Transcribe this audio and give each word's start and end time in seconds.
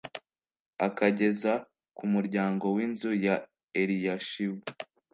akageza 0.87 1.53
ku 1.97 2.03
muryango 2.13 2.65
w 2.75 2.77
inzu 2.85 3.11
ya 3.25 3.35
Eliyashibu 3.81 4.63